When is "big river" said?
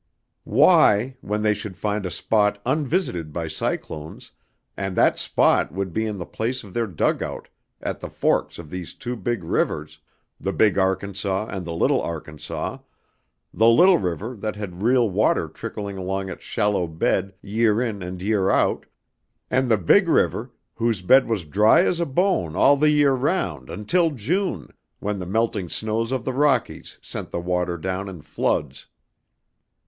19.77-20.49